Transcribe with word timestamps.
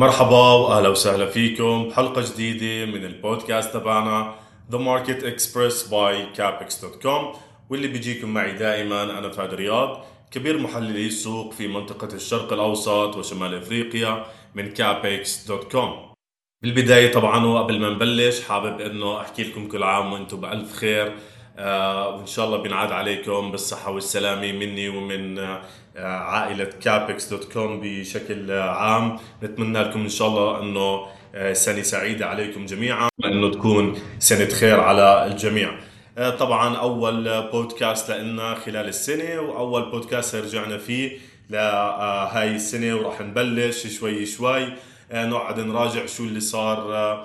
مرحبا 0.00 0.52
وأهلا 0.52 0.88
وسهلا 0.88 1.26
فيكم. 1.26 1.88
بحلقة 1.88 2.22
جديدة 2.32 2.92
من 2.92 3.04
البودكاست 3.04 3.74
تبعنا 3.74 4.34
The 4.72 4.76
Market 4.76 5.22
Express 5.22 5.90
by 5.90 6.38
Capex.com 6.38 7.36
واللي 7.70 7.88
بيجيكم 7.88 8.34
معي 8.34 8.52
دائما 8.52 9.02
أنا 9.02 9.28
فهد 9.28 9.54
رياض 9.54 10.04
كبير 10.30 10.58
محللي 10.58 11.06
السوق 11.06 11.52
في 11.52 11.68
منطقة 11.68 12.14
الشرق 12.14 12.52
الأوسط 12.52 13.16
وشمال 13.16 13.54
إفريقيا 13.54 14.24
من 14.54 14.74
Capex.com 14.74 16.14
بالبداية 16.62 17.12
طبعا 17.12 17.46
وقبل 17.46 17.80
ما 17.80 17.90
نبلش 17.90 18.40
حابب 18.40 18.80
إنه 18.80 19.20
أحكي 19.20 19.42
لكم 19.42 19.68
كل 19.68 19.82
عام 19.82 20.12
وأنتم 20.12 20.40
بألف 20.40 20.72
خير. 20.76 21.12
وإن 21.58 22.26
شاء 22.26 22.46
الله 22.46 22.56
بينعاد 22.56 22.92
عليكم 22.92 23.50
بالصحة 23.50 23.90
والسلامة 23.90 24.52
مني 24.52 24.88
ومن 24.88 25.38
آه 25.38 25.62
عائلة 25.96 26.64
Capex.com 26.64 27.80
بشكل 27.82 28.52
عام. 28.52 29.18
نتمنى 29.42 29.82
لكم 29.82 30.00
إن 30.00 30.08
شاء 30.08 30.28
الله 30.28 30.60
إنه 30.60 31.06
آه 31.34 31.52
سنة 31.52 31.82
سعيدة 31.82 32.26
عليكم 32.26 32.66
جميعا 32.66 33.08
انه 33.24 33.50
تكون 33.50 33.98
سنة 34.18 34.48
خير 34.48 34.80
على 34.80 35.26
الجميع. 35.26 35.78
آه 36.18 36.30
طبعا 36.30 36.76
أول 36.76 37.50
بودكاست 37.50 38.10
لنا 38.10 38.54
خلال 38.54 38.88
السنة 38.88 39.40
وأول 39.40 39.90
بودكاست 39.90 40.34
رجعنا 40.34 40.78
فيه 40.78 41.18
لهاي 41.50 42.54
السنة 42.54 42.94
وراح 42.96 43.20
نبلش 43.20 43.86
شوي 43.86 44.26
شوي. 44.26 44.72
آه 45.12 45.26
نقعد 45.26 45.60
نراجع 45.60 46.06
شو 46.06 46.22
اللي 46.22 46.40
صار 46.40 47.24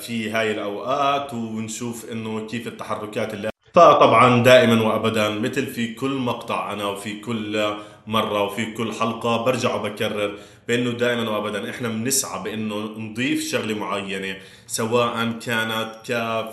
في 0.00 0.30
هاي 0.30 0.50
الأوقات 0.50 1.34
ونشوف 1.34 2.12
إنه 2.12 2.46
كيف 2.46 2.66
التحركات 2.66 3.34
اللي 3.34 3.50
فطبعا 3.74 4.42
دائما 4.42 4.82
وابدا 4.82 5.28
مثل 5.28 5.66
في 5.66 5.94
كل 5.94 6.10
مقطع 6.10 6.72
أنا 6.72 6.84
وفي 6.84 7.20
كل 7.20 7.74
مرة 8.06 8.42
وفي 8.42 8.66
كل 8.72 8.92
حلقة 8.92 9.44
برجع 9.44 9.74
وبكرر 9.74 10.34
بإنه 10.68 10.90
دائما 10.90 11.30
وابدا 11.30 11.70
إحنا 11.70 11.88
بنسعى 11.88 12.42
بإنه 12.42 12.76
نضيف 12.76 13.50
شغلة 13.50 13.74
معينة 13.74 14.36
سواء 14.66 15.32
كانت 15.46 15.94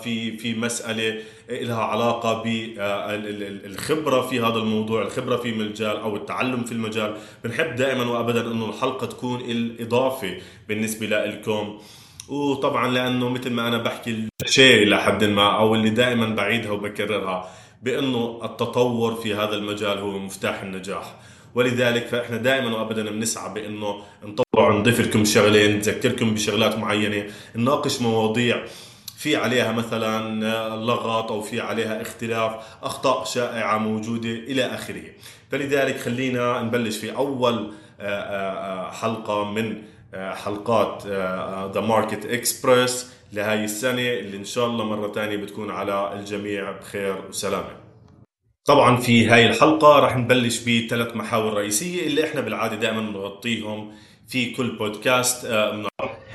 في 0.04 0.36
في 0.38 0.54
مسألة 0.54 1.22
لها 1.50 1.82
علاقة 1.82 2.42
بالخبره 2.42 4.20
في 4.20 4.40
هذا 4.40 4.58
الموضوع، 4.58 5.02
الخبرة 5.02 5.36
في 5.36 5.48
المجال 5.48 5.96
أو 5.96 6.16
التعلم 6.16 6.64
في 6.64 6.72
المجال، 6.72 7.16
بنحب 7.44 7.76
دائما 7.76 8.04
وابدا 8.04 8.40
إنه 8.40 8.68
الحلقة 8.68 9.06
تكون 9.06 9.40
الإضافة 9.40 10.36
بالنسبة 10.68 11.06
لكم 11.06 11.78
وطبعا 12.28 12.88
لأنه 12.90 13.28
مثل 13.28 13.50
ما 13.50 13.68
أنا 13.68 13.78
بحكي 13.78 14.28
الشيء 14.44 14.88
لحد 14.88 15.24
ما 15.24 15.56
أو 15.58 15.74
اللي 15.74 15.90
دائما 15.90 16.34
بعيدها 16.34 16.70
وبكررها 16.70 17.50
بأنه 17.82 18.40
التطور 18.44 19.14
في 19.14 19.34
هذا 19.34 19.54
المجال 19.54 19.98
هو 19.98 20.18
مفتاح 20.18 20.62
النجاح. 20.62 21.14
ولذلك 21.54 22.06
فإحنا 22.06 22.36
دائما 22.36 22.76
وابدا 22.76 23.10
بنسعى 23.10 23.54
بأنه 23.54 23.96
نطور 24.24 24.78
نضيف 24.78 25.00
لكم 25.00 25.24
شغله 25.24 25.66
نذكركم 25.66 26.34
بشغلات 26.34 26.78
معينة 26.78 27.24
نناقش 27.56 28.00
مواضيع 28.02 28.64
في 29.18 29.36
عليها 29.36 29.72
مثلا 29.72 30.76
لغط 30.76 31.32
أو 31.32 31.42
في 31.42 31.60
عليها 31.60 32.02
اختلاف 32.02 32.52
أخطاء 32.82 33.24
شائعة 33.24 33.78
موجودة 33.78 34.30
إلى 34.30 34.64
آخره. 34.64 35.02
فلذلك 35.50 35.98
خلينا 35.98 36.62
نبلش 36.62 36.96
في 36.96 37.16
أول 37.16 37.72
حلقة 38.92 39.44
من 39.44 39.82
حلقات 40.14 41.06
The 41.74 41.80
Market 41.80 42.26
Express 42.26 43.12
لهاي 43.32 43.64
السنة 43.64 43.92
اللي 44.12 44.36
إن 44.36 44.44
شاء 44.44 44.66
الله 44.66 44.84
مرة 44.84 45.08
تانية 45.08 45.36
بتكون 45.36 45.70
على 45.70 46.12
الجميع 46.18 46.72
بخير 46.72 47.16
وسلامة. 47.28 47.76
طبعا 48.64 48.96
في 48.96 49.26
هاي 49.26 49.46
الحلقة 49.46 49.98
راح 49.98 50.16
نبلش 50.16 50.58
بثلاث 50.68 51.16
محاور 51.16 51.54
رئيسية 51.54 52.06
اللي 52.06 52.24
إحنا 52.24 52.40
بالعادة 52.40 52.76
دائما 52.76 53.00
بنغطيهم 53.00 53.92
في 54.28 54.50
كل 54.50 54.76
بودكاست 54.76 55.44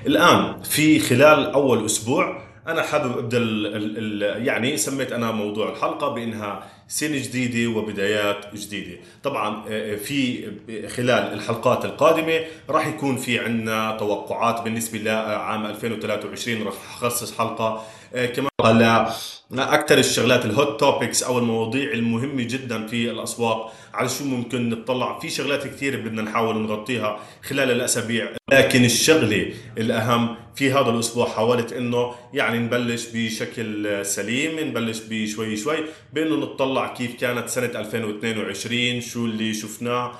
الآن 0.05 0.61
في 0.63 0.99
خلال 0.99 1.51
أول 1.51 1.85
أسبوع 1.85 2.41
أنا 2.67 2.81
حابب 2.81 3.17
أبدأ 3.17 3.37
ال 3.37 4.23
ال 4.23 4.47
يعني 4.47 4.77
سميت 4.77 5.11
أنا 5.11 5.31
موضوع 5.31 5.69
الحلقة 5.69 6.09
بأنها 6.09 6.63
سنة 6.87 7.17
جديدة 7.17 7.77
وبدايات 7.77 8.55
جديدة. 8.55 8.99
طبعا 9.23 9.63
في 9.95 10.47
خلال 10.87 11.33
الحلقات 11.33 11.85
القادمة 11.85 12.39
راح 12.69 12.87
يكون 12.87 13.17
في 13.17 13.39
عندنا 13.39 13.97
توقعات 13.97 14.61
بالنسبة 14.61 14.99
لعام 14.99 15.65
2023 15.65 16.63
راح 16.63 16.73
أخصص 16.95 17.37
حلقة 17.37 17.83
كمان 18.13 18.49
على 18.61 19.13
أكثر 19.51 19.97
الشغلات 19.97 20.45
الهوت 20.45 20.79
توبكس 20.79 21.23
أو 21.23 21.39
المواضيع 21.39 21.91
المهمة 21.91 22.43
جدا 22.43 22.87
في 22.87 23.11
الأسواق 23.11 23.73
على 23.93 24.09
شو 24.09 24.23
ممكن 24.23 24.69
نطلع. 24.69 25.19
في 25.19 25.29
شغلات 25.29 25.67
كثير 25.67 26.01
بدنا 26.01 26.21
نحاول 26.21 26.57
نغطيها 26.61 27.19
خلال 27.43 27.71
الأسابيع 27.71 28.29
لكن 28.51 28.85
الشغلة 28.85 29.53
الأهم 29.77 30.35
في 30.55 30.71
هذا 30.71 30.89
الأسبوع 30.89 31.29
حاولت 31.29 31.73
إنه 31.73 32.13
يعني 32.33 32.59
نبلش 32.59 33.07
بشكل 33.13 34.05
سليم 34.05 34.59
نبلش 34.59 34.99
بشوي 35.09 35.57
شوي 35.57 35.77
بإنه 36.13 36.35
نطلع 36.35 36.93
كيف 36.93 37.15
كانت 37.15 37.49
سنة 37.49 37.79
2022 37.79 39.01
شو 39.01 39.25
اللي 39.25 39.53
شفناه 39.53 40.11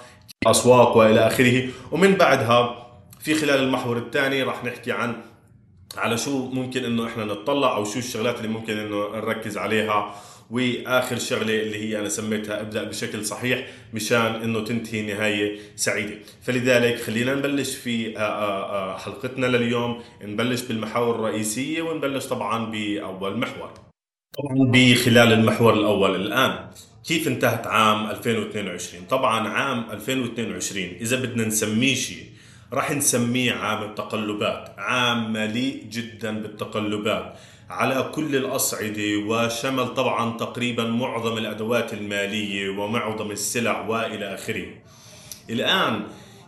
أسواق 0.47 0.97
وإلى 0.97 1.27
آخره. 1.27 1.69
ومن 1.91 2.15
بعدها 2.15 2.87
في 3.19 3.33
خلال 3.35 3.63
المحور 3.63 3.97
الثاني 3.97 4.43
راح 4.43 4.63
نحكي 4.63 4.91
عن 4.91 5.15
على 5.97 6.17
شو 6.17 6.45
ممكن 6.49 6.85
إنه 6.85 7.07
إحنا 7.07 7.25
نطلع 7.25 7.75
أو 7.75 7.83
شو 7.85 7.99
الشغلات 7.99 8.37
اللي 8.37 8.47
ممكن 8.47 8.77
إنه 8.77 9.15
نركز 9.15 9.57
عليها. 9.57 10.15
وآخر 10.51 11.17
شغلة 11.17 11.61
اللي 11.61 11.77
هي 11.77 11.99
أنا 11.99 12.09
سميتها 12.09 12.61
أبدأ 12.61 12.83
بشكل 12.83 13.25
صحيح 13.25 13.67
مشان 13.93 14.35
إنه 14.35 14.63
تنتهي 14.63 15.01
نهاية 15.01 15.59
سعيدة. 15.75 16.15
فلذلك 16.41 17.01
خلينا 17.01 17.35
نبلش 17.35 17.75
في 17.75 18.13
حلقتنا 19.05 19.45
لليوم. 19.45 20.01
نبلش 20.23 20.61
بالمحاور 20.61 21.15
الرئيسية 21.15 21.81
ونبلش 21.81 22.25
طبعا 22.25 22.65
بأول 22.71 23.37
محور. 23.37 23.73
طبعا 24.37 24.71
بخلال 24.71 25.33
المحور 25.33 25.73
الأول 25.73 26.15
الآن 26.15 26.69
كيف 27.07 27.27
انتهت 27.27 27.67
عام 27.67 28.09
2022 28.09 29.05
طبعا 29.05 29.47
عام 29.47 29.91
2022 29.91 30.85
إذا 31.01 31.19
بدنا 31.19 31.45
نسميه 31.45 31.95
شيء 31.95 32.25
راح 32.73 32.91
نسميه 32.91 33.53
عام 33.53 33.83
التقلبات 33.83 34.75
عام 34.77 35.33
مليء 35.33 35.83
جدا 35.91 36.41
بالتقلبات. 36.41 37.33
على 37.69 38.11
كل 38.15 38.35
الأصعدة 38.35 39.17
وشمل 39.27 39.93
طبعا 39.93 40.37
تقريبا 40.37 40.83
معظم 40.83 41.37
الأدوات 41.37 41.93
المالية 41.93 42.69
ومعظم 42.69 43.31
السلع 43.31 43.87
وإلى 43.87 44.33
آخره. 44.33 44.65
الآن 45.49 46.03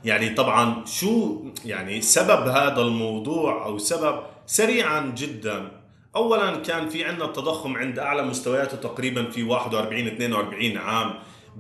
يعني 0.06 0.30
طبعا 0.30 0.86
شو 0.86 1.44
يعني 1.66 2.02
سبب 2.02 2.48
هذا 2.48 2.82
الموضوع 2.82 3.66
أو 3.66 3.78
سبب؟ 3.78 4.20
سريعا 4.46 5.14
جدا. 5.18 5.72
أولا 6.16 6.56
كان 6.56 6.90
في 6.90 7.04
عندنا 7.04 7.26
التضخم 7.26 7.78
عند 7.78 8.00
أعلى 8.00 8.24
مستوياته 8.24 8.78
تقريبا 8.78 9.30
في 9.30 9.44
41 9.44 10.08
42 10.08 10.78
عام 10.78 11.14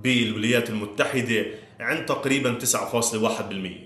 بالولايات 0.04 0.70
المتحدة 0.70 1.46
عند 1.80 2.06
تقريبا 2.06 2.58
9.1% 2.59 3.84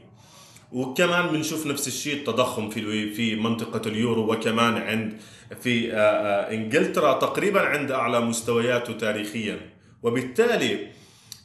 وكمان 0.72 1.28
بنشوف 1.28 1.68
نفس 1.68 1.88
الشيء 1.88 2.14
التضخم 2.14 2.70
في 2.70 3.14
في 3.14 3.36
منطقة 3.36 3.88
اليورو 3.90 4.34
وكمان 4.34 4.78
عند 4.78 5.22
في 5.62 5.94
إنجلترا 6.52 7.14
تقريبا 7.14 7.62
عند 7.62 7.92
أعلى 7.92 8.20
مستوياته 8.20 8.94
تاريخيا. 8.94 9.60
وبالتالي 10.04 10.88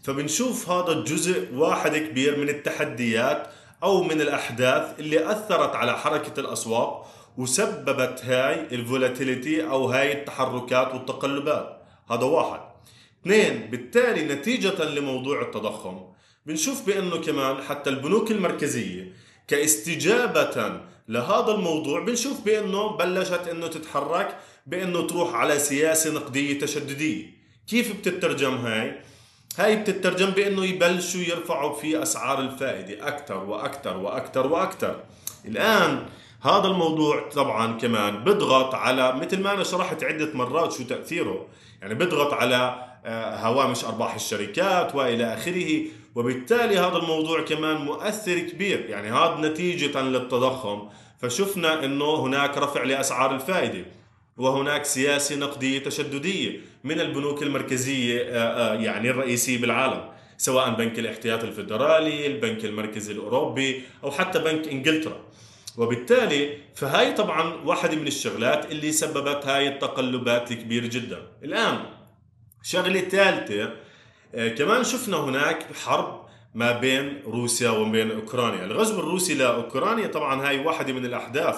فبنشوف 0.04 0.70
هذا 0.70 0.92
الجزء 0.92 1.54
واحد 1.54 1.96
كبير 1.96 2.38
من 2.38 2.48
التحديات 2.48 3.46
أو 3.82 4.02
من 4.02 4.20
الأحداث 4.20 5.00
اللي 5.00 5.30
أثرت 5.30 5.76
على 5.76 5.98
حركة 5.98 6.40
الأسواق 6.40 7.06
وسببت 7.38 8.24
هاي 8.24 8.60
الفولاتيليتي 8.60 9.64
أو 9.64 9.86
هاي 9.86 10.12
التحركات 10.12 10.94
والتقلبات. 10.94 11.82
هذا 12.10 12.24
واحد. 12.24 12.60
اثنين 13.22 13.70
بالتالي 13.70 14.34
نتيجة 14.34 14.84
لموضوع 14.84 15.42
التضخم. 15.42 16.13
بنشوف 16.46 16.86
بأنه 16.86 17.16
كمان 17.16 17.62
حتى 17.62 17.90
البنوك 17.90 18.30
المركزية 18.30 19.12
كاستجابة 19.48 20.80
لهذا 21.08 21.52
الموضوع 21.54 22.00
بنشوف 22.00 22.40
بأنه 22.40 22.96
بلشت 22.96 23.48
إنه 23.50 23.66
تتحرك 23.66 24.36
بأنه 24.66 25.06
تروح 25.06 25.34
على 25.34 25.58
سياسة 25.58 26.12
نقدية 26.12 26.60
تشددية. 26.60 27.26
كيف 27.68 27.96
بتترجم 27.96 28.54
هاي؟ 28.54 29.00
هاي 29.58 29.76
بتترجم 29.76 30.30
بأنه 30.30 30.64
يبلشوا 30.64 31.20
يرفعوا 31.20 31.74
في 31.74 32.02
أسعار 32.02 32.40
الفائدة 32.40 33.08
أكثر 33.08 33.44
وأكثر 33.44 33.96
وأكثر 33.96 34.46
وأكثر 34.46 35.00
الآن 35.44 36.06
هذا 36.42 36.66
الموضوع 36.66 37.28
طبعا 37.28 37.78
كمان 37.78 38.24
بضغط 38.24 38.74
على 38.74 39.12
مثل 39.12 39.40
ما 39.40 39.52
أنا 39.52 39.64
شرحت 39.64 40.04
عدة 40.04 40.30
مرات 40.34 40.72
شو 40.72 40.84
تأثيره. 40.84 41.46
يعني 41.82 41.94
بضغط 41.94 42.32
على 42.32 42.84
هوامش 43.42 43.84
أرباح 43.84 44.14
الشركات 44.14 44.94
وإلى 44.94 45.34
آخره. 45.34 45.84
وبالتالي 46.14 46.78
هذا 46.78 46.96
الموضوع 46.96 47.44
كمان 47.44 47.76
مؤثر 47.76 48.38
كبير. 48.38 48.80
يعني 48.90 49.10
هذا 49.10 49.36
نتيجة 49.40 50.00
للتضخم. 50.02 50.88
فشفنا 51.18 51.84
إنه 51.84 52.14
هناك 52.14 52.58
رفع 52.58 52.82
لأسعار 52.82 53.34
الفائدة 53.34 53.84
وهناك 54.36 54.84
سياسة 54.84 55.36
نقدية 55.36 55.78
تشددية 55.78 56.60
من 56.84 57.00
البنوك 57.00 57.42
المركزية 57.42 58.20
يعني 58.74 59.10
الرئيسية 59.10 59.60
بالعالم 59.60 60.08
سواء 60.36 60.74
بنك 60.74 60.98
الاحتياط 60.98 61.44
الفدرالي 61.44 62.26
البنك 62.26 62.64
المركزي 62.64 63.12
الأوروبي 63.12 63.82
أو 64.04 64.10
حتى 64.10 64.38
بنك 64.38 64.68
إنجلترا. 64.68 65.20
وبالتالي 65.76 66.58
فهاي 66.74 67.12
طبعا 67.12 67.54
واحدة 67.64 67.96
من 67.96 68.06
الشغلات 68.06 68.72
اللي 68.72 68.92
سببت 68.92 69.46
هاي 69.46 69.68
التقلبات 69.68 70.52
الكبيرة 70.52 70.86
جدا. 70.86 71.22
الآن 71.44 71.78
شغلة 72.62 73.00
ثالثة 73.00 73.62
آه، 73.64 73.72
كمان 74.34 74.84
شفنا 74.84 75.16
هناك 75.16 75.66
حرب 75.84 76.24
ما 76.54 76.72
بين 76.72 77.22
روسيا 77.26 77.70
وبين 77.70 78.10
أوكرانيا، 78.10 78.64
الغزو 78.64 79.00
الروسي 79.00 79.34
لاوكرانيا 79.34 80.06
طبعا 80.06 80.48
هاي 80.48 80.58
واحدة 80.58 80.92
من 80.92 81.04
الأحداث 81.04 81.56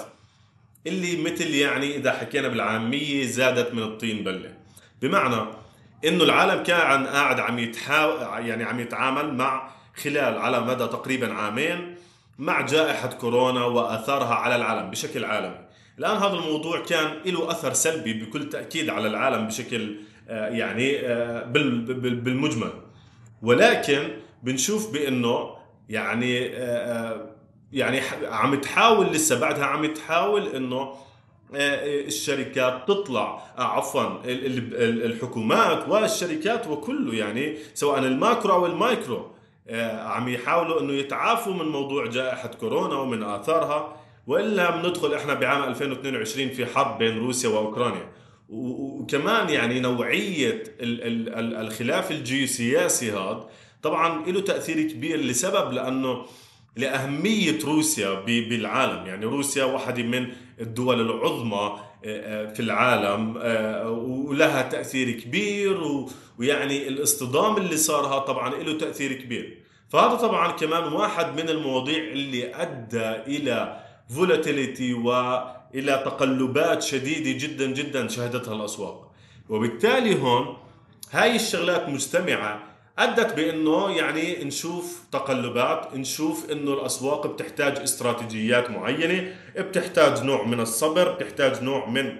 اللي 0.86 1.22
مثل 1.22 1.54
يعني 1.54 1.96
إذا 1.96 2.12
حكينا 2.12 2.48
بالعامية 2.48 3.26
زادت 3.26 3.74
من 3.74 3.82
الطين 3.82 4.24
بلة. 4.24 4.54
بمعنى 5.02 5.46
إنه 6.04 6.24
العالم 6.24 6.62
كان 6.62 7.06
قاعد 7.06 7.40
عم 7.40 7.58
يعني 8.46 8.64
عم 8.64 8.80
يتعامل 8.80 9.34
مع 9.34 9.70
خلال 9.96 10.38
على 10.38 10.60
مدى 10.60 10.86
تقريبا 10.86 11.32
عامين 11.32 11.96
مع 12.38 12.60
جائحة 12.60 13.08
كورونا 13.08 13.64
وأثارها 13.64 14.34
على 14.34 14.56
العالم 14.56 14.90
بشكل 14.90 15.24
عالمي. 15.24 15.66
الآن 15.98 16.16
هذا 16.16 16.32
الموضوع 16.32 16.80
كان 16.84 17.06
له 17.26 17.50
أثر 17.50 17.72
سلبي 17.72 18.12
بكل 18.12 18.48
تأكيد 18.48 18.90
على 18.90 19.08
العالم 19.08 19.46
بشكل 19.46 19.82
آه، 19.90 20.15
يعني 20.28 20.98
آه، 20.98 21.44
بالمجمل. 21.44 22.72
ولكن 23.42 24.08
بنشوف 24.42 24.92
بأنه 24.92 25.50
يعني 25.88 26.56
آه، 26.56 27.30
يعني 27.72 28.00
عم 28.22 28.54
تحاول 28.54 29.06
لسه 29.06 29.40
بعدها 29.40 29.64
عم 29.64 29.86
تحاول 29.86 30.46
إنه 30.46 30.94
الشركات 31.54 32.88
تطلع 32.88 33.42
عفوا 33.58 34.20
الحكومات 34.24 35.88
والشركات 35.88 36.66
وكله 36.66 37.14
يعني 37.14 37.56
سواء 37.74 37.98
ال 37.98 38.08
macro 38.08 38.54
أو 38.54 38.66
المايكرو 38.66 39.30
عم 39.98 40.28
يحاولوا 40.28 40.80
إنه 40.80 40.92
يتعافوا 40.92 41.52
من 41.52 41.68
موضوع 41.68 42.06
جائحة 42.06 42.48
كورونا 42.48 42.94
ومن 42.94 43.22
آثارها 43.22 43.96
وإلا 44.26 44.70
بندخل 44.70 45.14
إحنا 45.14 45.34
بعام 45.34 45.68
2022 45.68 46.48
في 46.48 46.66
حرب 46.66 46.98
بين 46.98 47.18
روسيا 47.18 47.48
وأوكرانيا. 47.48 48.08
وكمان 48.48 49.48
يعني 49.48 49.80
نوعية 49.80 50.62
الخلاف 50.80 52.10
الجيوسياسي 52.10 53.12
هذا 53.12 53.48
طبعا 53.82 54.26
له 54.26 54.40
تأثير 54.40 54.82
كبير 54.82 55.20
لسبب 55.20 55.72
لأنه 55.72 56.26
لأهمية 56.76 57.58
روسيا 57.64 58.20
بالعالم. 58.20 59.06
يعني 59.06 59.24
روسيا 59.24 59.64
واحدة 59.64 60.02
من 60.02 60.26
الدول 60.60 61.00
العظمى 61.00 61.78
آه، 62.04 62.48
آه، 62.48 62.52
في 62.52 62.60
العالم 62.60 63.34
آه، 63.38 63.90
ولها 63.90 64.62
تأثير 64.62 65.10
كبير 65.10 66.06
ويعني 66.38 66.88
الاصطدام 66.88 67.56
اللي 67.56 67.76
صار 67.76 68.18
طبعا 68.18 68.54
له 68.54 68.78
تأثير 68.78 69.12
كبير. 69.12 69.58
فهذا 69.88 70.14
طبعا 70.14 70.52
كمان 70.52 70.92
واحد 70.92 71.40
من 71.40 71.48
المواضيع 71.48 72.04
اللي 72.04 72.54
أدى 72.54 73.36
إلى 73.36 73.80
فولاتيليتي 74.16 74.94
والى 75.76 76.02
تقلبات 76.04 76.82
شديدة 76.82 77.46
جدا 77.46 77.66
جدا 77.66 78.08
شهدتها 78.08 78.54
الأسواق. 78.54 79.12
وبالتالي 79.48 80.22
هون 80.22 80.56
هاي 81.10 81.36
الشغلات 81.36 81.88
مجتمعه 81.88 82.62
أدت 82.98 83.34
بأنه 83.34 83.90
يعني 83.90 84.44
نشوف 84.44 85.02
تقلبات 85.12 85.94
نشوف 85.94 86.50
إنه 86.52 86.72
الأسواق 86.72 87.26
بتحتاج 87.26 87.78
استراتيجيات 87.78 88.70
معينة 88.70 89.34
بتحتاج 89.58 90.22
نوع 90.24 90.44
من 90.44 90.60
الصبر 90.60 91.12
بتحتاج 91.12 91.62
نوع 91.62 91.88
من 91.88 92.16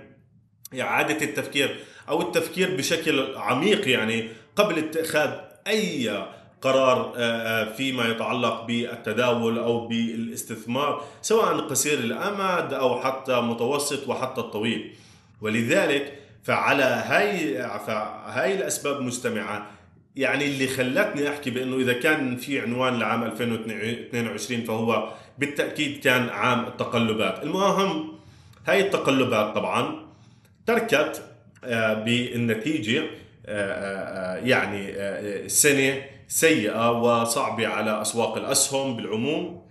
إعادة 0.81 1.25
التفكير 1.25 1.81
أو 2.09 2.23
التفكير 2.23 2.77
بشكل 2.77 3.37
عميق 3.37 3.89
يعني 3.89 4.29
قبل 4.57 4.79
اتخاذ 4.79 5.31
أي 5.67 6.27
قرار 6.67 7.13
آه، 7.17 7.21
آه، 7.21 7.73
فيما 7.73 8.09
يتعلق 8.09 8.65
بالتداول 8.67 9.59
أو 9.59 9.87
بالاستثمار 9.87 11.05
سواء 11.23 11.59
قصير 11.59 11.99
الأمد 11.99 12.73
أو 12.73 13.01
حتى 13.01 13.41
متوسط 13.41 14.09
وحتى 14.09 14.41
الطويل. 14.41 14.95
ولذلك 15.41 16.19
فعلى 16.43 16.83
هاي 16.83 17.63
فهاي 17.87 18.55
الأسباب 18.55 19.01
مجتمعه 19.01 19.67
يعني 20.17 20.47
اللي 20.47 20.67
خلتني 20.67 21.29
أحكي 21.29 21.51
بأنه 21.51 21.77
إذا 21.77 21.93
كان 21.93 22.37
في 22.37 22.61
عنوان 22.61 22.99
لعام 22.99 23.23
2022 23.23 24.65
فهو 24.65 25.13
بالتأكيد 25.39 26.01
كان 26.01 26.29
عام 26.29 26.67
التقلبات. 26.67 27.43
المهم 27.43 28.13
هاي 28.67 28.81
التقلبات 28.81 29.55
طبعا 29.55 30.07
تركت 30.67 31.23
آه، 31.65 31.95
بالنتيجة 31.95 33.03
يعني 34.45 34.95
سنة 35.49 36.16
سيئة 36.29 36.91
وصعبة 36.91 37.67
على 37.67 38.03
أسواق 38.03 38.37
الأسهم 38.37 38.97
بالعموم. 38.97 39.63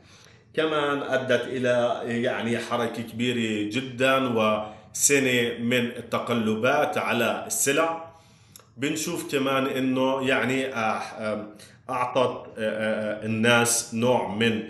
كمان 0.54 1.02
أدت 1.02 1.48
إلى 1.48 2.02
يعني 2.24 2.58
حركة 2.58 3.02
كبيرة 3.02 3.70
جدا 3.72 4.18
وسنة 4.28 5.58
من 5.60 5.86
التقلبات 5.86 6.98
على 6.98 7.44
السلع. 7.48 8.06
بنشوف 8.78 9.32
كمان 9.32 9.66
إنه 9.66 10.28
يعني 10.28 10.66
آه، 10.66 11.00
آه، 11.00 11.48
اعطت 11.90 12.48
آه، 12.58 13.26
الناس 13.26 13.94
نوع 13.94 14.36
من 14.36 14.64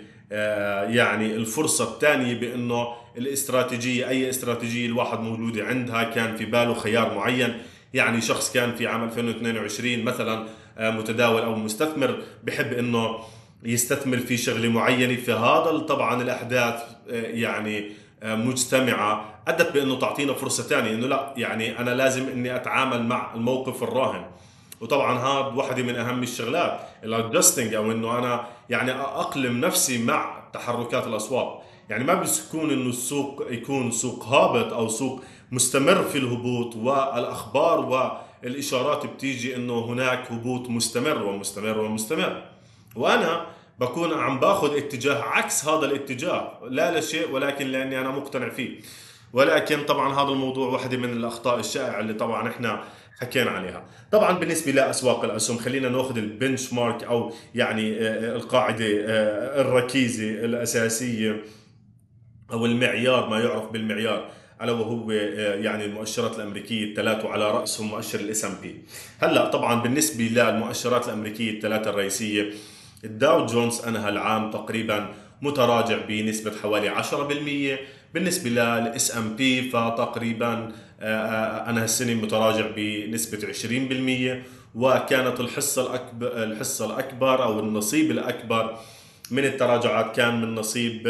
يعني 0.94 1.36
الفرصة 1.36 1.94
الثانية 1.94 2.34
بإنه 2.34 2.88
الاستراتيجية 3.18 4.08
أي 4.08 4.30
استراتيجية 4.30 4.86
الواحد 4.86 5.20
موجودة 5.20 5.64
عندها 5.64 6.04
كان 6.04 6.36
في 6.36 6.44
باله 6.44 6.74
خيار 6.74 7.14
معين. 7.14 7.54
يعني 7.94 8.20
شخص 8.20 8.52
كان 8.52 8.74
في 8.74 8.86
عام 8.86 9.04
2022 9.04 10.04
مثلا 10.04 10.34
آه، 10.34 10.46
متداول 10.78 11.42
أو 11.42 11.54
مستثمر 11.54 12.22
بحب 12.44 12.72
إنه 12.72 13.18
يستثمر 13.62 14.16
في 14.16 14.36
شغلة 14.36 14.68
معينة. 14.68 15.16
فهذا 15.16 15.78
طبعا 15.78 16.22
الأحداث 16.22 16.74
آه، 17.10 17.22
يعني 17.22 17.90
آه، 18.22 18.34
مجتمعة. 18.34 19.24
أدت 19.48 19.72
بإنه 19.72 19.98
تعطينا 19.98 20.32
فرصة 20.32 20.62
ثانية 20.62 20.94
إنه 20.94 21.06
لا 21.06 21.34
يعني 21.36 21.78
أنا 21.78 21.90
لازم 21.90 22.28
إني 22.28 22.56
أتعامل 22.56 23.02
مع 23.06 23.34
الموقف 23.34 23.82
الراهن. 23.82 24.24
وطبعا 24.80 25.18
هذا 25.18 25.54
واحدة 25.56 25.82
من 25.82 25.96
أهم 25.96 26.22
الشغلات 26.22 26.80
الادجستنج 27.04 27.74
أو 27.74 27.92
إنه 27.92 28.18
أنا 28.18 28.46
يعني 28.70 28.92
أقلم 28.92 29.60
نفسي 29.60 30.04
مع 30.04 30.42
تحركات 30.52 31.06
الاسواق 31.06 31.62
يعني 31.88 32.04
ما 32.04 32.14
بيكون 32.14 32.70
إنه 32.70 32.88
السوق 32.88 33.46
يكون 33.50 33.90
سوق 33.90 34.24
هابط 34.24 34.72
أو 34.72 34.88
سوق 34.88 35.22
مستمر 35.52 36.02
في 36.02 36.18
الهبوط 36.18 36.76
والأخبار 36.76 37.80
والاشارات 38.44 39.06
بتيجي 39.06 39.56
إنه 39.56 39.78
هناك 39.78 40.32
هبوط 40.32 40.70
مستمر 40.70 41.22
ومستمر 41.22 41.78
ومستمر. 41.78 42.42
وأنا 42.96 43.46
بكون 43.80 44.12
عم 44.14 44.40
باخذ 44.40 44.76
اتجاه 44.76 45.22
عكس 45.22 45.64
هذا 45.68 45.86
الاتجاه 45.86 46.58
لا 46.68 46.98
لشيء 46.98 47.30
ولكن 47.30 47.66
لأني 47.66 48.00
أنا 48.00 48.10
مقتنع 48.10 48.48
فيه. 48.48 48.80
ولكن 49.32 49.84
طبعا 49.84 50.14
هذا 50.14 50.28
الموضوع 50.28 50.68
واحدة 50.68 50.96
من 50.96 51.12
الأخطاء 51.12 51.58
الشائعة 51.58 52.00
اللي 52.00 52.14
طبعا 52.14 52.48
إحنا 52.48 52.84
حكينا 53.20 53.50
عليها. 53.50 53.84
طبعا 54.12 54.32
بالنسبة 54.38 54.72
لأسواق 54.72 55.24
الأسهم 55.24 55.58
خلينا 55.58 55.88
نأخذ 55.88 56.18
ال 56.18 56.72
benchmark 56.72 57.04
أو 57.04 57.32
يعني 57.54 57.98
آه، 58.00 58.36
القاعدة 58.36 58.84
آه، 58.84 59.60
الركيزة 59.60 60.30
الأساسية 60.30 61.42
أو 62.52 62.66
المعيار 62.66 63.28
ما 63.28 63.40
يعرف 63.40 63.70
بالمعيار. 63.72 64.30
ألا 64.62 64.72
وهو 64.72 65.10
آه، 65.10 65.54
يعني 65.54 65.84
المؤشرات 65.84 66.36
الأمريكية 66.36 66.84
الثلاث 66.84 67.24
وعلى 67.24 67.50
راسهم 67.50 67.88
مؤشر 67.88 68.20
ال 68.20 68.44
S&P 68.44 68.82
هلأ 69.22 69.50
طبعا 69.50 69.82
بالنسبة 69.82 70.24
للمؤشرات 70.24 71.08
الأمريكية 71.08 71.50
الثلاثة 71.50 71.90
الرئيسية 71.90 72.50
الداو 73.04 73.46
جونز 73.46 73.80
انهى 73.80 74.08
العام 74.08 74.50
تقريبا 74.50 75.08
متراجع 75.42 75.98
بنسبة 76.08 76.52
حوالي 76.62 76.90
10% 76.90 77.78
بالنسبة 78.14 78.50
لل 78.50 79.16
S&P 79.16 79.70
فتقريبا 79.70 80.72
آه، 81.00 81.04
آه، 81.04 81.70
انهى 81.70 81.84
السنة 81.84 82.14
متراجع 82.14 82.66
بنسبة 82.76 83.38
20% 83.38 84.42
وكانت 84.74 85.40
الحصة 85.40 85.86
الاكبر 85.86 86.42
الحصة 86.42 86.86
الأكبر 86.86 87.42
أو 87.42 87.60
النصيب 87.60 88.10
الأكبر 88.10 88.78
من 89.30 89.44
التراجعات 89.44 90.16
كان 90.16 90.40
من 90.40 90.54
نصيب 90.54 91.08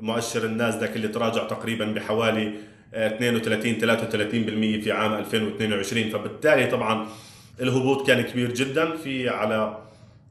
مؤشر 0.00 0.44
الناسداك 0.44 0.96
اللي 0.96 1.08
تراجع 1.08 1.44
تقريبا 1.44 1.84
بحوالي 1.84 2.52
32 2.94 3.80
33% 3.80 4.84
في 4.84 4.92
عام 4.92 5.14
2022 5.14 6.10
فبالتالي 6.10 6.66
طبعا 6.66 7.06
الهبوط 7.60 8.06
كان 8.06 8.20
كبير 8.20 8.54
جدا 8.54 8.96
في 8.96 9.28
على 9.28 9.78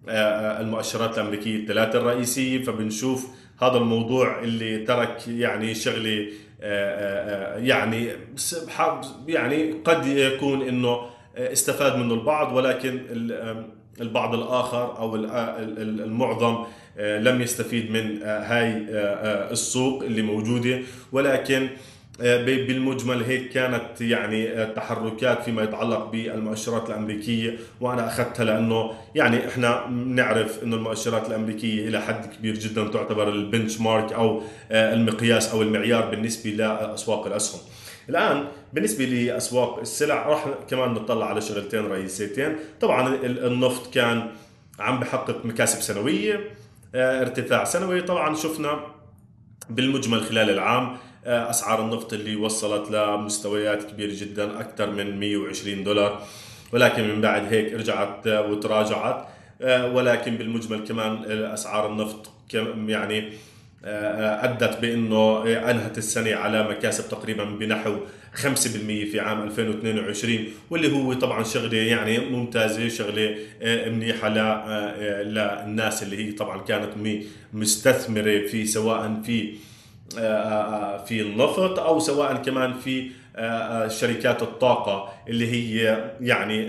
آه، 0.09 0.11
آه، 0.11 0.61
المؤشرات 0.61 1.17
الأمريكية 1.17 1.55
الثلاثة 1.55 1.99
الرئيسية. 1.99 2.63
فبنشوف 2.63 3.27
هذا 3.61 3.77
الموضوع 3.77 4.39
اللي 4.43 4.77
ترك 4.77 5.27
يعني 5.27 5.75
شغله 5.75 6.27
آه، 6.61 7.57
يعني 7.57 8.09
يعني 9.27 9.71
قد 9.71 10.07
يكون 10.07 10.61
إنه 10.61 10.99
استفاد 11.38 11.95
منه 11.95 12.13
البعض. 12.13 12.55
ولكن 12.55 12.99
البعض 14.01 14.33
الآخر 14.33 14.97
أو 14.97 15.15
المعظم 15.15 16.63
لم 16.99 17.41
يستفيد 17.41 17.91
من 17.91 18.21
هاي 18.23 18.85
السوق 19.51 20.03
اللي 20.03 20.21
موجودة 20.21 20.79
ولكن 21.11 21.69
آه، 22.21 22.43
بالمجمل 22.43 23.23
هيك 23.23 23.49
كانت 23.49 24.01
يعني 24.01 24.49
آه، 24.49 24.73
تحركات 24.73 25.43
فيما 25.43 25.63
يتعلق 25.63 26.11
بالمؤشرات 26.11 26.89
الأمريكية 26.89 27.57
وأنا 27.81 28.07
أخذتها 28.07 28.43
لأنه 28.43 28.91
يعني 29.15 29.47
إحنا 29.47 29.87
نعرف 29.87 30.63
إنه 30.63 30.75
المؤشرات 30.75 31.27
الأمريكية 31.27 31.87
إلى 31.87 32.01
حد 32.01 32.25
كبير 32.25 32.53
جدا 32.53 32.87
تعتبر 32.87 33.29
البنش 33.29 33.81
مارك 33.81 34.13
أو 34.13 34.41
آه، 34.71 34.93
المقياس 34.93 35.51
أو 35.51 35.61
المعيار 35.61 36.09
بالنسبة 36.09 36.49
لأسواق 36.49 37.25
الأسهم. 37.25 37.61
الآن 38.09 38.47
بالنسبة 38.73 39.05
لأسواق 39.05 39.79
السلع 39.79 40.27
راح 40.27 40.45
كمان 40.69 40.89
نطلع 40.93 41.25
على 41.25 41.41
شغلتين 41.41 41.85
رئيسيتين، 41.85 42.55
طبعا 42.81 43.15
النفط 43.23 43.93
كان 43.93 44.31
عم 44.79 44.99
بحقق 44.99 45.45
مكاسب 45.45 45.81
سنوية 45.81 46.53
ارتفاع 46.95 47.63
سنوي. 47.63 48.01
طبعا 48.01 48.35
شفنا 48.35 48.79
بالمجمل 49.69 50.21
خلال 50.21 50.49
العام 50.49 50.97
آه، 51.25 51.49
أسعار 51.49 51.81
النفط 51.81 52.13
اللي 52.13 52.35
وصلت 52.35 52.91
لمستويات 52.91 53.83
كبيرة 53.83 54.11
جدا 54.15 54.59
أكثر 54.59 54.91
من 54.91 55.19
120 55.19 55.83
دولار. 55.83 56.23
ولكن 56.73 57.09
من 57.09 57.21
بعد 57.21 57.53
هيك 57.53 57.73
رجعت 57.73 58.27
وتراجعت 58.27 59.27
آه، 59.61 59.93
ولكن 59.93 60.35
بالمجمل 60.35 60.87
كمان 60.87 61.31
اسعار 61.31 61.91
النفط 61.91 62.31
يعني 62.87 63.33
آه، 63.86 64.43
أدت 64.43 64.79
بأنه 64.81 65.43
أنهت 65.71 65.98
السنة 65.98 66.36
على 66.36 66.63
مكاسب 66.69 67.09
تقريبا 67.09 67.43
بنحو 67.43 67.95
5% 68.33 69.05
في 69.05 69.19
عام 69.19 69.43
2022 69.43 70.45
واللي 70.69 70.91
هو 70.91 71.13
طبعا 71.13 71.43
شغلة 71.43 71.77
يعني 71.77 72.19
ممتازة 72.19 72.88
شغلة 72.88 73.36
منيحة 73.63 74.29
للناس 75.24 76.03
اللي 76.03 76.27
هي 76.27 76.31
طبعا 76.31 76.62
كانت 76.62 77.21
مستثمرة 77.53 78.48
في 78.48 78.65
سواء 78.65 79.21
في 79.25 79.53
آه، 80.17 80.21
آه، 80.21 80.95
آه، 80.95 81.05
في 81.05 81.21
النفط 81.21 81.79
أو 81.79 82.00
سواء 82.00 82.36
كمان 82.36 82.74
في 82.74 83.12
شركات 83.88 84.41
الطاقة 84.41 85.13
اللي 85.27 85.51
هي 85.51 86.03
يعني 86.21 86.67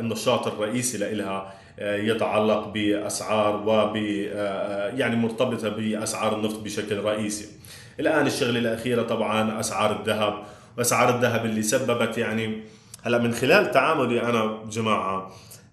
النشاط 0.00 0.46
الرئيسي 0.46 0.98
لها 0.98 1.54
يتعلق 1.78 2.68
بأسعار 2.68 3.62
وب 3.66 3.96
يعني 4.98 5.16
مرتبطة 5.16 5.68
بأسعار 5.68 6.36
النفط 6.36 6.60
بشكل 6.60 6.96
رئيسي. 6.98 7.46
الآن 8.00 8.26
الشغلة 8.26 8.58
الأخيرة 8.58 9.02
طبعا 9.02 9.60
أسعار 9.60 10.00
الذهب 10.00 10.42
واسعار 10.78 11.16
الذهب 11.16 11.44
اللي 11.44 11.62
سببت 11.62 12.18
يعني 12.18 12.60
هلأ 13.02 13.18
من 13.18 13.32
خلال 13.32 13.70
تعاملي 13.70 14.22
أنا 14.22 14.58
جماعة 14.70 15.32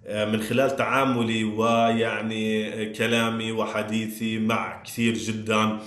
من 0.10 0.41
خلال 0.41 0.75
تعاملي 0.75 1.43
ويعني 1.43 2.86
كلامي 2.86 3.51
وحديثي 3.51 4.39
مع 4.39 4.83
كثير 4.83 5.13
جدا 5.13 5.77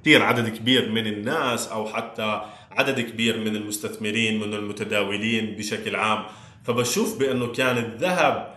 كثير 0.00 0.22
عدد 0.22 0.48
كبير 0.48 0.88
من 0.88 1.06
الناس 1.06 1.68
أو 1.68 1.86
حتى 1.86 2.40
عدد 2.72 3.00
كبير 3.00 3.38
من 3.38 3.56
المستثمرين 3.56 4.40
من 4.40 4.54
المتداولين 4.54 5.54
بشكل 5.56 5.96
عام 5.96 6.24
فبشوف 6.64 7.18
بأنه 7.18 7.46
كان 7.46 7.78
الذهب 7.78 8.53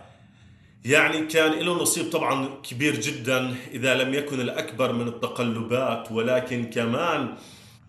يعني 0.84 1.26
كان 1.26 1.52
له 1.52 1.82
نصيب 1.82 2.10
طبعا 2.10 2.48
كبير 2.70 3.00
جدا 3.00 3.54
إذا 3.72 3.94
لم 3.94 4.14
يكن 4.14 4.40
الأكبر 4.40 4.92
من 4.92 5.08
التقلبات 5.08 6.12
ولكن 6.12 6.64
كمان 6.64 7.34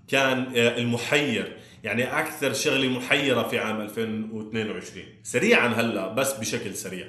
كان 0.08 0.52
آه، 0.56 0.78
المحير. 0.78 1.58
يعني 1.84 2.20
أكثر 2.20 2.54
شغلة 2.54 2.88
محيرة 2.88 3.44
في 3.44 3.60
عام 3.60 3.82
2022 3.82 5.06
سريعا 5.24 5.68
هلأ 5.68 6.08
بس 6.14 6.34
بشكل 6.34 6.76
سريع. 6.76 7.08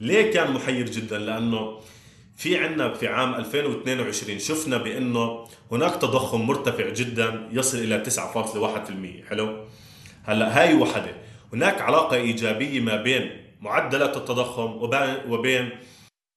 ليه 0.00 0.32
كان 0.32 0.50
محير 0.52 0.90
جدا؟ 0.90 1.18
لأنه 1.18 1.80
في 2.36 2.58
عندنا 2.58 2.94
في 2.94 3.08
عام 3.08 3.34
2022 3.34 4.38
شفنا 4.38 4.76
بأنه 4.76 5.44
هناك 5.72 5.94
تضخم 5.96 6.40
مرتفع 6.40 6.88
جدا 6.88 7.48
يصل 7.52 7.78
إلى 7.78 8.04
9.1% 8.04 9.28
حلو؟ 9.28 9.64
هلأ 10.24 10.60
هاي 10.60 10.74
وحدة. 10.74 11.14
هناك 11.52 11.80
علاقة 11.80 12.16
إيجابية 12.16 12.80
ما 12.80 12.96
بين 12.96 13.39
معدلات 13.60 14.16
التضخم 14.16 14.72
وبين 15.28 15.70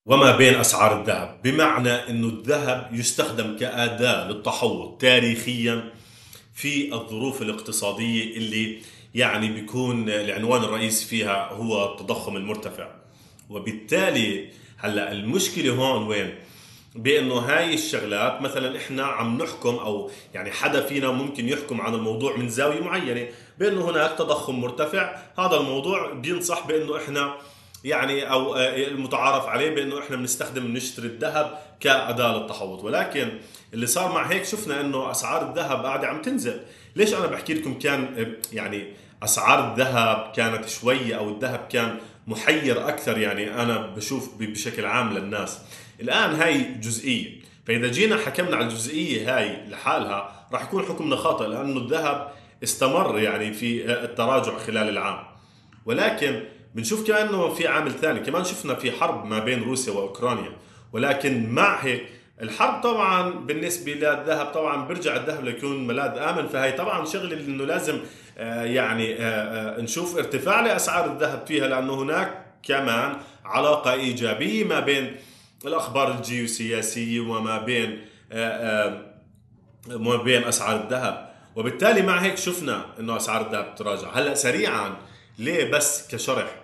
وما 0.06 0.38
بين 0.38 0.56
أسعار 0.56 1.01
الذهب. 1.01 1.39
بمعنى 1.44 1.89
إنه 1.89 2.27
الذهب 2.27 2.89
يستخدم 2.94 3.58
كآداة 3.58 4.27
للتحوط 4.27 5.01
تاريخيا 5.01 5.92
في 6.53 6.94
الظروف 6.94 7.42
الاقتصادية 7.42 8.38
اللي 8.38 8.77
يعني 9.15 9.50
بيكون 9.51 10.10
العنوان 10.10 10.63
الرئيسي 10.63 11.06
فيها 11.06 11.50
هو 11.51 11.94
التضخم 11.94 12.38
المرتفع. 12.38 12.88
وبالتالي 13.50 14.50
هلأ 14.77 15.12
المشكلة 15.12 15.74
هون 15.74 16.08
وين؟ 16.08 16.36
بإنه 16.96 17.36
هاي 17.36 17.74
الشغلات 17.74 18.42
مثلا 18.42 18.77
إحنا 18.77 19.03
عم 19.03 19.38
نحكم 19.38 19.75
أو 19.75 20.12
يعني 20.34 20.51
حدا 20.51 20.86
فينا 20.86 21.12
ممكن 21.12 21.50
يحكم 21.50 21.82
عن 21.82 21.94
الموضوع 21.94 22.38
من 22.38 22.50
زاوية 22.50 22.80
معينة. 22.80 23.27
بأنه 23.60 23.89
هناك 23.89 24.12
تضخم 24.17 24.62
مرتفع. 24.62 25.15
هذا 25.39 25.57
الموضوع 25.57 26.13
بينصح 26.13 26.67
بأنه 26.67 26.98
إحنا 26.98 27.33
يعني 27.83 28.31
أو 28.31 28.55
آه، 28.55 28.88
المتعارف 28.88 29.45
عليه 29.45 29.69
بأنه 29.75 30.00
إحنا 30.00 30.15
بنستخدم 30.15 30.74
نشتري 30.74 31.07
الذهب 31.07 31.60
كأداة 31.79 32.38
للتحوط. 32.38 32.83
ولكن 32.83 33.29
اللي 33.74 33.86
صار 33.86 34.12
مع 34.12 34.25
هيك 34.25 34.45
شفنا 34.45 34.81
إنه 34.81 35.12
أسعار 35.12 35.50
الذهب 35.50 35.86
قاعدة 35.86 36.07
عم 36.07 36.22
تنزل. 36.22 36.62
ليش 36.95 37.13
أنا 37.13 37.25
بحكي 37.25 37.53
لكم 37.53 37.79
كان 37.79 38.03
آه، 38.17 38.55
يعني 38.55 38.93
أسعار 39.24 39.72
الذهب 39.72 40.31
كانت 40.36 40.69
شوي 40.69 41.15
أو 41.15 41.29
الذهب 41.29 41.67
كان 41.72 41.98
محير 42.27 42.89
أكثر؟ 42.89 43.17
يعني 43.17 43.62
أنا 43.62 43.77
بشوف 43.77 44.29
بشكل 44.39 44.86
عام 44.86 45.13
للناس. 45.13 45.60
الآن 46.01 46.36
هاي 46.36 46.63
جزئية. 46.63 47.43
فإذا 47.67 47.88
جينا 47.88 48.17
حكمنا 48.17 48.55
على 48.55 48.65
الجزئية 48.65 49.38
هاي 49.38 49.69
لحالها 49.69 50.48
راح 50.53 50.63
يكون 50.63 50.86
حكمنا 50.86 51.15
خاطئ 51.15 51.48
لأنه 51.48 51.79
الذهب 51.79 52.31
استمر 52.63 53.20
يعني 53.20 53.53
في 53.53 53.91
التراجع 54.03 54.58
خلال 54.58 54.89
العام. 54.89 55.24
ولكن 55.86 56.43
بنشوف 56.75 57.08
كانه 57.08 57.53
في 57.53 57.67
عامل 57.67 57.91
ثاني 57.91 58.20
كمان 58.20 58.43
شفنا 58.43 58.75
في 58.75 58.91
حرب 58.91 59.25
ما 59.25 59.39
بين 59.39 59.63
روسيا 59.63 59.93
وأوكرانيا. 59.93 60.51
ولكن 60.93 61.50
مع 61.50 61.79
هيك 61.79 62.03
الحرب 62.41 62.82
طبعا 62.82 63.29
بالنسبة 63.29 63.93
للذهب 63.93 64.46
طبعا 64.46 64.88
بيرجع 64.88 65.15
الذهب 65.15 65.46
ليكون 65.46 65.88
ملاذ 65.88 66.17
آمن. 66.17 66.48
فهي 66.48 66.72
طبعا 66.72 67.05
شغلة 67.05 67.39
إنه 67.39 67.65
لازم 67.65 68.00
آه، 68.38 68.63
يعني 68.63 69.15
آه، 69.15 69.77
آه، 69.77 69.82
نشوف 69.82 70.17
ارتفاع 70.17 70.60
لأسعار 70.62 71.12
الذهب 71.12 71.48
فيها 71.48 71.67
لأنه 71.67 71.93
هناك 71.93 72.46
كمان 72.63 73.17
علاقة 73.46 73.93
إيجابية 73.93 74.63
ما 74.63 74.79
بين 74.79 75.15
الأخبار 75.65 76.12
الجيوسياسية 76.12 77.20
وما 77.20 77.58
بين 77.58 78.01
ما 79.88 80.15
بين 80.15 80.43
أسعار 80.43 80.84
الذهب. 80.84 81.33
وبالتالي 81.55 82.01
مع 82.01 82.19
هيك 82.19 82.38
شفنا 82.38 82.86
إنه 83.00 83.17
أسعار 83.17 83.45
الذهب 83.48 83.75
تراجع 83.75 84.12
هلأ 84.13 84.33
سريعا 84.33 84.95
ليه 85.39 85.72
بس 85.72 86.07
كشرح؟ 86.07 86.55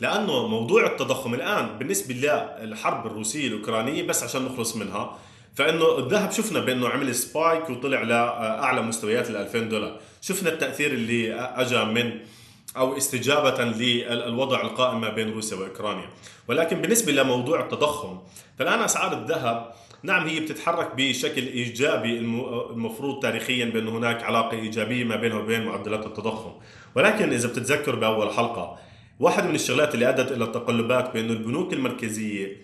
لأنه 0.00 0.46
موضوع 0.46 0.86
التضخم 0.86 1.34
الآن 1.34 1.78
بالنسبة 1.78 2.14
للحرب 2.14 3.06
الروسية 3.06 3.48
الأوكرانية 3.48 4.02
بس 4.02 4.22
عشان 4.22 4.44
نخلص 4.44 4.76
منها 4.76 5.18
فإنه 5.54 5.98
الذهب 5.98 6.30
شفنا 6.30 6.60
بأنه 6.60 6.88
عمل 6.88 7.14
سبايك 7.14 7.70
وطلع 7.70 8.02
لأعلى 8.02 8.82
مستويات 8.82 9.30
ال 9.30 9.36
2000 9.36 9.58
دولار. 9.58 10.00
شفنا 10.20 10.48
التأثير 10.48 10.92
اللي 10.92 11.34
اجى 11.34 11.84
من 11.84 12.18
أو 12.76 12.96
استجابة 12.96 13.64
للوضع 13.64 14.60
القائم 14.60 15.00
ما 15.00 15.08
بين 15.08 15.32
روسيا 15.32 15.56
وأوكرانيا. 15.56 16.08
ولكن 16.48 16.80
بالنسبة 16.80 17.12
لموضوع 17.12 17.60
التضخم 17.60 18.18
فالآن 18.58 18.80
أسعار 18.80 19.12
الذهب 19.12 19.72
نعم 20.02 20.26
هي 20.26 20.40
بتتحرك 20.40 20.92
بشكل 20.96 21.42
إيجابي 21.42 22.18
المفروض 22.18 23.22
تاريخيا 23.22 23.64
بانه 23.64 23.90
هناك 23.90 24.22
علاقة 24.22 24.56
إيجابية 24.56 25.04
ما 25.04 25.16
بينه 25.16 25.38
وبين 25.38 25.64
معدلات 25.64 26.06
التضخم. 26.06 26.52
ولكن 26.94 27.32
إذا 27.32 27.48
بتتذكر 27.48 27.94
بأول 27.94 28.30
حلقة 28.30 28.78
واحد 29.20 29.44
من 29.48 29.54
الشغلات 29.54 29.94
اللي 29.94 30.08
أدت 30.08 30.32
إلى 30.32 30.44
التقلبات 30.44 31.14
بانه 31.14 31.32
البنوك 31.32 31.72
المركزية 31.72 32.56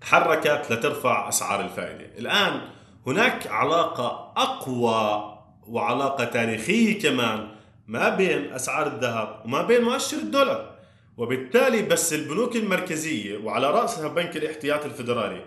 تحركت 0.00 0.72
لترفع 0.72 1.28
أسعار 1.28 1.60
الفائدة. 1.60 2.06
الآن 2.18 2.60
هناك 3.06 3.46
علاقة 3.46 4.32
أقوى 4.36 5.36
وعلاقة 5.68 6.24
تاريخية 6.24 7.00
كمان 7.00 7.48
ما 7.86 8.08
بين 8.08 8.52
أسعار 8.52 8.86
الذهب 8.86 9.42
وما 9.44 9.62
بين 9.62 9.82
مؤشر 9.82 10.16
الدولار. 10.16 10.70
وبالتالي 11.16 11.82
بس 11.82 12.12
البنوك 12.12 12.56
المركزية 12.56 13.38
وعلى 13.38 13.70
رأسها 13.70 14.08
بنك 14.08 14.36
الاحتياط 14.36 14.84
الفدرالي 14.84 15.44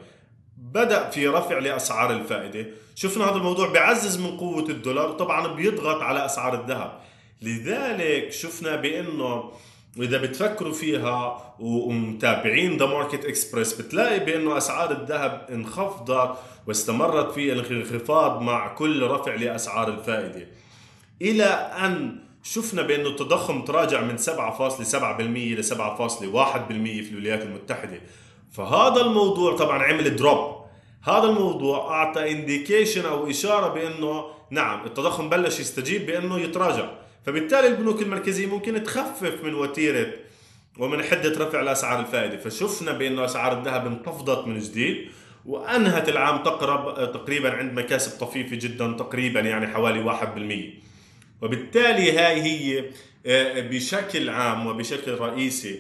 بدأ 0.74 1.10
في 1.10 1.28
رفع 1.28 1.60
لأسعار 1.60 2.12
الفائدة. 2.12 2.66
شفنا 2.96 3.30
هذا 3.30 3.36
الموضوع 3.36 3.70
بيعزز 3.70 4.22
من 4.22 4.38
قوة 4.38 4.70
الدولار 4.70 5.12
طبعا 5.12 5.48
بيضغط 5.48 6.02
على 6.02 6.26
أسعار 6.26 6.62
الذهب. 6.62 7.00
لذلك 7.42 8.32
شفنا 8.32 8.76
بأنه 8.76 9.52
واذا 9.98 10.18
بتفكروا 10.18 10.74
فيها 10.74 11.54
ومتابعين 11.60 12.78
The 12.78 12.86
Market 12.86 13.26
Express 13.26 13.82
بتلاقي 13.82 14.20
بأنه 14.20 14.58
أسعار 14.58 14.92
الذهب 14.92 15.48
انخفضت 15.52 16.38
واستمرت 16.68 17.32
في 17.32 17.54
الانخفاض 17.54 18.42
مع 18.42 18.68
كل 18.68 19.04
رفع 19.04 19.36
لأسعار 19.36 19.88
الفائدة. 19.88 20.48
إلى 21.22 21.44
أن 21.86 22.20
شفنا 22.44 22.82
بأنه 22.82 23.10
التضخم 23.10 23.62
تراجع 23.62 24.02
من 24.02 24.18
7.7% 24.18 25.56
ل 25.56 25.64
7.1% 25.64 27.04
في 27.04 27.10
الولايات 27.12 27.42
المتحدة. 27.42 28.02
فهذا 28.52 29.02
الموضوع 29.02 29.56
طبعا 29.56 29.84
عمل 29.84 30.16
drop. 30.16 30.63
هذا 31.04 31.24
الموضوع 31.24 31.96
أعطى 31.96 32.32
indication 32.32 33.06
أو 33.06 33.30
إشارة 33.30 33.74
بأنه 33.74 34.26
نعم 34.50 34.86
التضخم 34.86 35.30
بلش 35.30 35.60
يستجيب 35.60 36.06
بأنه 36.06 36.40
يتراجع. 36.40 36.90
فبالتالي 37.26 37.68
البنوك 37.68 38.02
المركزية 38.02 38.46
ممكن 38.46 38.84
تخفف 38.84 39.44
من 39.44 39.54
وتيرة 39.54 40.14
ومن 40.80 41.04
حدة 41.04 41.46
رفع 41.46 41.62
الأسعار 41.62 42.00
الفائدة. 42.00 42.38
فشفنا 42.38 42.92
بأنه 42.92 43.26
أسعار 43.26 43.60
الذهب 43.60 43.88
انخفضت 43.88 44.48
من 44.48 44.60
جديد 44.60 45.08
وأنهت 45.46 46.10
العام 46.10 46.44
تقرب 46.44 47.12
تقريبا 47.12 47.52
عند 47.52 47.74
مكاسب 47.80 48.20
طفيفة 48.20 48.56
جدا 48.56 48.92
تقريبا 48.92 49.40
يعني 49.40 49.68
حوالي 49.68 50.04
1% 50.04 50.84
وبالتالي 51.42 52.12
هاي 52.12 52.42
هي 52.42 52.86
آه، 53.26 53.62
بشكل 53.62 54.30
عام 54.30 54.68
وبشكل 54.68 55.12
رئيسي 55.12 55.80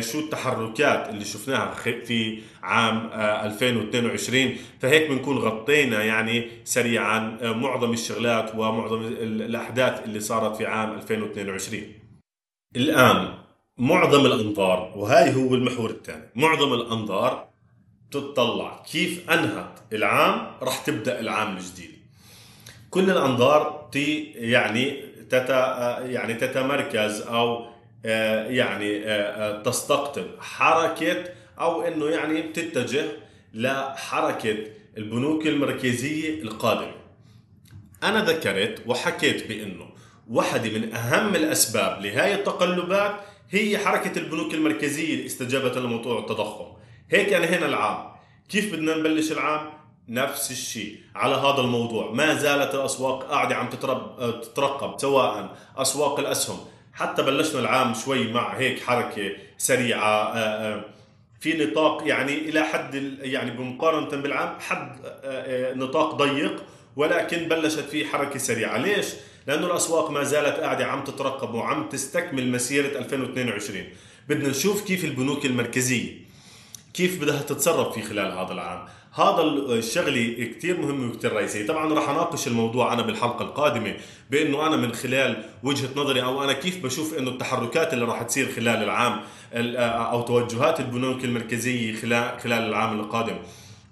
شو 0.00 0.18
التحركات 0.18 1.08
اللي 1.08 1.24
شفناها 1.24 1.74
في 1.74 2.42
عام 2.62 3.10
2022 3.12 4.42
آه، 4.42 4.54
فهيك 4.80 5.10
بنكون 5.10 5.38
غطينا 5.38 6.04
يعني 6.04 6.50
سريعا 6.64 7.38
معظم 7.42 7.92
الشغلات 7.92 8.54
ومعظم 8.54 9.02
الأحداث 9.20 10.04
اللي 10.04 10.20
صارت 10.20 10.56
في 10.56 10.66
عام 10.66 10.94
2022 10.94 11.82
الآن 12.76 13.34
معظم 13.78 14.26
الأنظار 14.26 14.92
وهاي 14.96 15.34
هو 15.34 15.54
المحور 15.54 15.90
الثاني 15.90 16.30
معظم 16.34 16.72
الأنظار 16.72 17.48
تتطلع. 18.10 18.82
كيف 18.92 19.30
أنهت 19.30 19.78
العام؟ 19.92 20.46
راح 20.62 20.78
تبدأ 20.78 21.20
العام 21.20 21.56
الجديد. 21.56 21.90
كل 22.90 23.10
الأنظار 23.10 23.88
تي 23.92 24.24
يعني 24.24 25.00
تتا 25.30 25.98
يعني 26.00 26.34
تتمركز 26.34 27.22
آه، 27.22 27.73
يعني 28.04 29.04
آه، 29.04 29.62
تستقطب 29.62 30.26
حركة 30.40 31.24
أو 31.60 31.82
إنه 31.82 32.06
يعني 32.06 32.42
بتتجه 32.42 33.04
لحركة 33.54 34.56
البنوك 34.98 35.46
المركزية 35.46 36.42
القادمة. 36.42 36.94
أنا 38.02 38.24
ذكرت 38.24 38.82
وحكيت 38.86 39.48
بإنه 39.48 39.86
واحدة 40.30 40.78
من 40.78 40.94
أهم 40.94 41.34
الأسباب 41.34 42.02
لهي 42.02 42.34
التقلبات 42.34 43.14
هي 43.50 43.78
حركة 43.78 44.18
البنوك 44.18 44.54
المركزية 44.54 45.26
استجابه 45.26 45.80
لموضوع 45.80 46.18
التضخم. 46.18 46.66
هيك 47.10 47.32
هنا 47.32 47.66
العام. 47.66 48.14
كيف 48.48 48.72
بدنا 48.72 48.96
نبلش 48.96 49.32
العام؟ 49.32 49.70
نفس 50.08 50.50
الشيء. 50.50 50.96
على 51.14 51.34
هذا 51.34 51.60
الموضوع 51.60 52.10
ما 52.10 52.34
زالت 52.34 52.74
الأسواق 52.74 53.22
قاعدة 53.22 53.56
عم 53.56 53.68
تترقب 53.68 55.00
سواء 55.00 55.56
أسواق 55.76 56.18
الأسهم 56.18 56.58
حتى 56.94 57.22
بلشنا 57.22 57.60
العام 57.60 57.94
شوي 57.94 58.32
مع 58.32 58.56
هيك 58.56 58.82
حركة 58.82 59.30
سريعة 59.58 60.32
آه، 60.32 60.36
آه، 60.36 60.84
في 61.40 61.64
نطاق 61.64 62.08
يعني 62.08 62.38
إلى 62.38 62.62
حد 62.62 62.94
يعني 63.22 63.50
بمقارنة 63.50 64.22
بالعام 64.22 64.60
حد 64.60 64.96
آه، 65.04 65.74
نطاق 65.74 66.14
ضيق 66.14 66.64
ولكن 66.96 67.48
بلشت 67.48 67.78
فيه 67.78 68.06
حركة 68.06 68.38
سريعة. 68.38 68.78
ليش؟ 68.78 69.06
لأنه 69.46 69.66
الأسواق 69.66 70.10
ما 70.10 70.24
زالت 70.24 70.60
قاعدة 70.60 70.86
عم 70.86 71.04
تترقب 71.04 71.54
وعم 71.54 71.88
تستكمل 71.88 72.52
مسيرة 72.52 72.98
2022 72.98 73.84
بدنا 74.28 74.48
نشوف 74.48 74.84
كيف 74.84 75.04
البنوك 75.04 75.46
المركزية 75.46 76.12
كيف 76.94 77.20
بدها 77.20 77.42
تتصرف 77.42 77.94
في 77.94 78.02
خلال 78.02 78.32
هذا 78.32 78.52
العام. 78.52 78.86
هذا 79.16 79.42
الشغله 79.42 80.50
كثير 80.56 80.80
مهم 80.80 81.10
وكثير 81.10 81.32
رئيسي. 81.32 81.64
طبعا 81.64 81.94
راح 81.94 82.08
أناقش 82.08 82.46
الموضوع 82.46 82.92
أنا 82.92 83.02
بالحلقة 83.02 83.42
القادمة 83.42 83.94
بأنه 84.30 84.66
أنا 84.66 84.76
من 84.76 84.92
خلال 84.92 85.44
وجهة 85.62 85.88
نظري 85.96 86.22
أو 86.22 86.44
أنا 86.44 86.52
كيف 86.52 86.84
بشوف 86.84 87.18
أنه 87.18 87.30
التحركات 87.30 87.92
اللي 87.92 88.04
راح 88.04 88.22
تصير 88.22 88.52
خلال 88.52 88.82
العام 88.82 89.20
أو 90.12 90.22
توجهات 90.22 90.80
البنوك 90.80 91.24
المركزية 91.24 91.94
خلال 92.42 92.52
العام 92.52 93.00
القادم. 93.00 93.36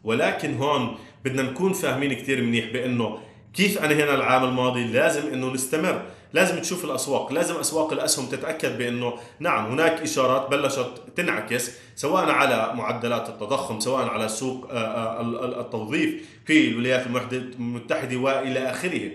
ولكن 0.05 0.57
هون 0.57 0.97
بدنا 1.25 1.43
نكون 1.43 1.73
فاهمين 1.73 2.13
كثير 2.13 2.43
منيح 2.43 2.73
بأنه 2.73 3.19
كيف 3.55 3.79
أنا 3.85 3.95
هنا 3.95 4.15
العام 4.15 4.45
الماضي 4.45 4.85
لازم 4.85 5.33
أنه 5.33 5.53
نستمر. 5.53 6.03
لازم 6.33 6.59
تشوف 6.59 6.85
الأسواق 6.85 7.33
لازم 7.33 7.55
أسواق 7.55 7.93
الأسهم 7.93 8.27
تتأكد 8.27 8.79
بأنه 8.79 9.15
نعم 9.41 9.71
هناك 9.73 10.01
إشارات 10.01 10.51
بلشت 10.51 11.03
تنعكس 11.17 11.71
سواء 11.97 12.31
على 12.31 12.73
معدلات 12.75 13.29
التضخم 13.29 13.81
سواء 13.81 14.09
على 14.09 14.29
سوق 14.29 14.69
آه، 14.71 14.77
آه، 14.77 15.61
التوظيف 15.61 16.29
في 16.47 16.69
الولايات 16.69 17.07
المتحدة 17.33 18.17
وإلى 18.17 18.71
آخره. 18.71 19.11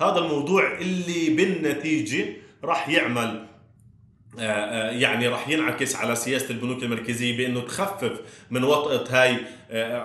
هذا 0.00 0.18
الموضوع 0.18 0.78
اللي 0.78 1.30
بالنتيجة 1.30 2.26
راح 2.64 2.88
يعمل 2.88 3.46
آه، 4.38 4.90
يعني 4.90 5.28
راح 5.28 5.48
ينعكس 5.48 5.96
على 5.96 6.16
سياسة 6.16 6.50
البنوك 6.50 6.82
المركزية 6.82 7.36
بأنه 7.36 7.60
تخفف 7.60 8.20
من 8.50 8.64
وطأة 8.64 9.04
هاي 9.10 9.36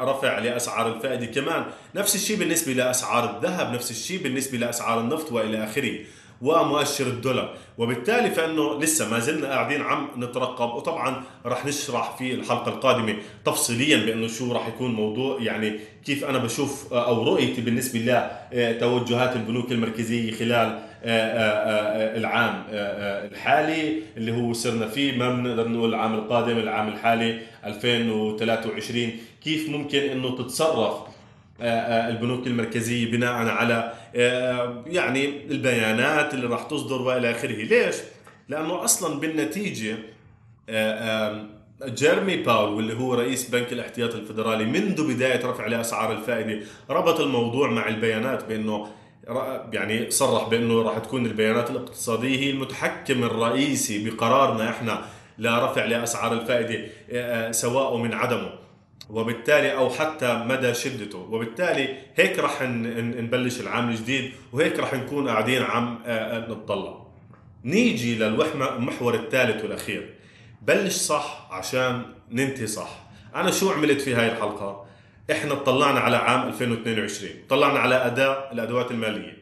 رفع 0.02 0.40
لأسعار 0.40 0.96
الفائدة 0.96 1.26
كمان. 1.26 1.66
نفس 1.96 2.16
الشيء 2.16 2.38
بالنسبة 2.38 2.74
لأسعار 2.74 3.38
الذهب 3.38 3.74
نفس 3.74 3.92
الشيء 3.92 4.24
بالنسبة 4.24 4.58
لأسعار 4.58 5.00
النفط 5.00 5.32
وإلى 5.32 5.64
آخره. 5.64 6.00
ومؤشر 6.42 7.08
الدولار. 7.08 7.54
وبالتالي 7.78 8.30
فإنه 8.30 8.80
لسه 8.80 9.10
ما 9.10 9.20
زلنا 9.20 9.48
قاعدين 9.48 9.82
عم 9.82 10.08
نترقب 10.18 10.70
وطبعا 10.70 11.24
رح 11.46 11.66
نشرح 11.66 12.18
في 12.18 12.34
الحلقة 12.34 12.70
القادمة 12.70 13.16
تفصيليا 13.46 14.06
بإنه 14.06 14.28
شو 14.28 14.54
رح 14.54 14.68
يكون 14.68 14.92
موضوع. 14.92 15.42
يعني 15.42 15.80
كيف 16.06 16.26
أنا 16.26 16.38
بشوف 16.38 16.94
أو 16.94 17.24
رؤيتي 17.24 17.62
بالنسبة 17.62 18.00
لتوجهات 18.52 19.36
البنوك 19.36 19.72
المركزية 19.72 20.32
خلال 20.32 20.90
آه، 21.04 21.10
آه، 21.10 22.14
آه، 22.14 22.18
العام 22.18 22.64
الحالي 23.32 24.02
اللي 24.18 24.32
هو 24.32 24.54
صرنا 24.54 24.88
فيه 24.88 25.18
ما 25.18 25.34
بنقدر 25.34 25.68
نقول 25.68 25.90
العام 25.90 26.14
القادم 26.14 26.58
العام 26.58 26.88
الحالي 26.88 27.40
2023 27.66 29.12
كيف 29.44 29.70
ممكن 29.70 30.00
إنه 30.00 30.36
تتصرف 30.36 31.09
البنوك 31.62 32.48
المركزية 32.48 33.12
بناء 33.12 33.34
على 33.48 33.94
يعني 34.88 35.46
البيانات 35.52 36.34
اللي 36.34 36.48
راح 36.48 36.64
تصدر 36.64 37.02
وإلى 37.02 37.32
آخره. 37.32 37.52
ليش؟ 37.64 37.96
لأنه 38.50 38.84
أصلا 38.84 39.20
بالنتيجة 39.20 39.96
جيرمي 41.86 42.38
باول 42.38 42.74
واللي 42.74 42.94
هو 42.94 43.14
رئيس 43.14 43.50
بنك 43.50 43.74
الاحتياط 43.74 44.16
الفدرالي 44.16 44.66
منذ 44.66 45.16
بداية 45.16 45.46
رفع 45.46 45.68
لاسعار 45.68 46.12
الفائدة 46.12 46.66
ربط 46.90 47.20
الموضوع 47.20 47.70
مع 47.70 47.88
البيانات 47.88 48.46
بأنه 48.46 48.88
يعني 49.74 50.12
صرح 50.12 50.48
بأنه 50.50 50.82
راح 50.82 50.98
تكون 50.98 51.26
البيانات 51.26 51.70
الاقتصادية 51.70 52.40
هي 52.40 52.50
المتحكم 52.50 53.24
الرئيسي 53.24 54.10
بقرارنا 54.10 54.70
إحنا 54.70 55.02
لرفع 55.38 55.86
لأسعار 55.86 56.34
الفائدة 56.34 57.52
سواء 57.52 57.98
من 57.98 58.14
عدمه. 58.14 58.50
وبالتالي 59.10 59.74
أو 59.78 59.90
حتى 59.90 60.44
مدى 60.48 60.74
شدته. 60.74 61.18
وبالتالي 61.18 61.98
هيك 62.16 62.40
رح 62.40 62.62
نبلش 62.62 63.60
العام 63.60 63.90
الجديد 63.90 64.32
وهيك 64.54 64.80
رح 64.80 64.94
نكون 64.94 65.30
قاعدين 65.30 65.64
عم 65.64 66.00
نتطلع. 66.50 67.06
نيجي 67.66 68.16
للمحور 68.16 69.14
الثالث 69.16 69.64
والأخير. 69.64 70.14
بلش 70.62 70.94
صح 70.94 71.48
عشان 71.52 72.02
ننتهي 72.32 72.68
صح. 72.68 72.90
أنا 73.36 73.52
شو 73.52 73.72
عملت 73.72 74.02
في 74.02 74.14
هاي 74.16 74.32
الحلقة؟ 74.32 74.86
إحنا 75.32 75.54
اطلعنا 75.54 76.00
على 76.00 76.18
عام 76.18 76.48
2022 76.48 77.32
طلعنا 77.50 77.80
على 77.80 77.96
أداء 77.96 78.50
الأدوات 78.54 78.92
المالية. 78.92 79.38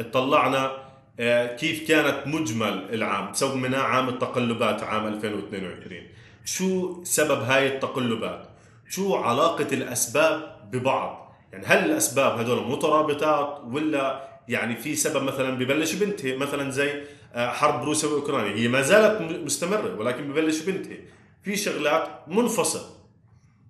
اطلعنا 0.00 0.84
آه، 1.20 1.56
كيف 1.56 1.88
كانت 1.88 2.26
مجمل 2.26 2.94
العام. 2.94 3.32
سميناه 3.32 3.82
عام 3.82 4.08
التقلبات 4.08 4.82
عام 4.82 5.06
2022 5.06 6.02
شو 6.44 7.00
سبب 7.04 7.42
هاي 7.42 7.66
التقلبات؟ 7.66 8.53
شو 8.88 9.14
علاقة 9.14 9.68
الأسباب 9.72 10.56
ببعض؟ 10.72 11.34
يعني 11.52 11.66
هل 11.66 11.84
الأسباب 11.84 12.38
هدول 12.38 12.70
مترابطات 12.70 13.60
ولا 13.64 14.28
يعني 14.48 14.76
في 14.76 14.94
سبب 14.94 15.22
مثلا 15.22 15.58
ببلش 15.58 15.94
بنتهي 15.94 16.36
مثلا 16.36 16.70
زي 16.70 17.02
آه، 17.34 17.48
حرب 17.48 17.84
روسيا 17.84 18.08
وأوكرانيا. 18.08 18.56
هي 18.56 18.68
ما 18.68 18.82
زالت 18.82 19.20
مستمرة 19.20 19.94
ولكن 19.98 20.32
ببلش 20.32 20.62
بنتهي 20.62 20.98
في 21.42 21.56
شغلات 21.56 22.08
منفصل. 22.28 22.94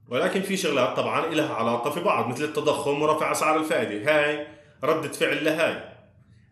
ولكن 0.08 0.40
في 0.40 0.56
شغلات 0.56 0.96
طبعا 0.96 1.26
لها 1.26 1.54
علاقة 1.54 1.90
في 1.90 2.00
بعض 2.00 2.28
مثل 2.28 2.44
التضخم 2.44 3.02
ورفع 3.02 3.32
أسعار 3.32 3.60
الفائدة. 3.60 4.10
هاي 4.10 4.46
ردة 4.84 5.08
فعل 5.08 5.44
لهاي. 5.44 5.94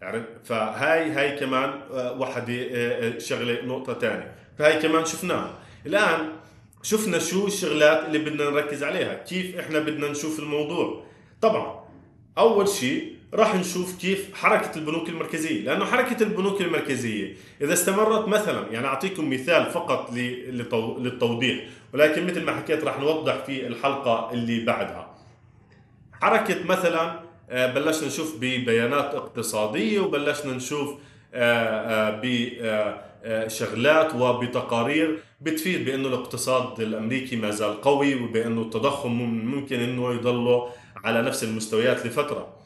يعني 0.01 0.23
فهاي 0.45 1.11
هاي 1.11 1.39
كمان 1.39 1.81
آه، 1.93 2.13
وحدة 2.13 2.67
آه، 2.71 3.19
شغلة 3.19 3.65
نقطة 3.65 3.95
ثانية 3.95 4.35
فهاي 4.59 4.83
كمان 4.83 5.05
شفناها. 5.05 5.51
الآن 5.87 6.33
شفنا 6.83 7.19
شو 7.19 7.47
الشغلات 7.47 8.07
اللي 8.07 8.19
بدنا 8.19 8.51
نركز 8.51 8.83
عليها 8.83 9.15
كيف 9.15 9.59
إحنا 9.59 9.79
بدنا 9.79 10.09
نشوف 10.09 10.39
الموضوع. 10.39 11.05
طبعا 11.41 11.85
أول 12.39 12.69
شيء 12.69 13.13
راح 13.35 13.55
نشوف 13.55 13.99
كيف 13.99 14.35
حركة 14.35 14.79
البنوك 14.79 15.09
المركزية 15.09 15.65
لأنه 15.65 15.85
حركة 15.85 16.23
البنوك 16.23 16.61
المركزية 16.61 17.35
إذا 17.61 17.73
استمرت 17.73 18.29
مثلا 18.29 18.73
يعني 18.73 18.87
أعطيكم 18.87 19.31
مثال 19.31 19.71
فقط 19.71 20.13
للتوضيح 20.13 21.65
ولكن 21.95 22.27
مثل 22.27 22.45
ما 22.45 22.57
حكيت 22.57 22.85
راح 22.85 23.01
نوضح 23.01 23.45
في 23.45 23.67
الحلقة 23.67 24.31
اللي 24.33 24.65
بعدها. 24.65 25.15
حركة 26.13 26.65
مثلا 26.65 27.21
آه، 27.51 27.67
بلشنا 27.67 28.07
نشوف 28.07 28.37
ببيانات 28.37 29.15
اقتصادية 29.15 30.01
وبلشنا 30.01 30.53
نشوف 30.53 30.95
بشغلات 33.25 34.15
وبتقارير 34.15 35.19
بتفيد 35.41 35.85
بأنه 35.85 36.09
الاقتصاد 36.09 36.81
الأمريكي 36.81 37.37
ما 37.37 37.51
زال 37.51 37.81
قوي 37.81 38.15
وبأنه 38.15 38.63
التضخم 38.63 39.13
ممكن 39.45 39.81
إنه 39.81 40.13
يضله 40.15 40.69
على 41.05 41.23
نفس 41.23 41.45
المستويات 41.45 42.07
لفترة. 42.07 42.57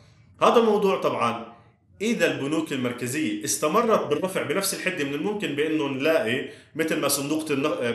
هذا 0.43 0.57
الموضوع 0.57 1.01
طبعا. 1.01 1.57
إذا 2.01 2.35
البنوك 2.35 2.73
المركزية 2.73 3.45
استمرت 3.45 4.07
بالرفع 4.07 4.43
بنفس 4.43 4.75
الحدة 4.75 5.05
من 5.05 5.15
الممكن 5.15 5.55
بأنه 5.55 5.89
نلاقي 5.89 6.49
مثل 6.75 7.01
ما 7.01 7.09
صندوق 7.09 7.53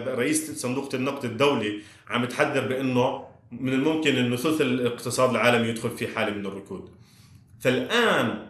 رئيس 0.07 0.61
صندوق 0.61 0.89
النقد 0.93 1.25
الدولي 1.25 1.79
عم 2.09 2.25
تحذر 2.25 2.67
بأنه 2.67 3.23
من 3.51 3.73
الممكن 3.73 4.15
إنه 4.15 4.35
ثلث 4.35 4.61
الاقتصاد 4.61 5.29
العالمي 5.29 5.67
يدخل 5.67 5.89
في 5.89 6.07
حالة 6.07 6.31
من 6.31 6.45
الركود. 6.45 6.89
فالآن 7.59 8.47